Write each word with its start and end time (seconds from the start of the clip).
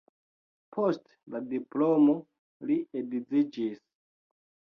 Post 0.77 1.03
la 1.35 1.41
diplomo 1.51 2.15
li 2.71 2.79
edziĝis. 3.03 3.79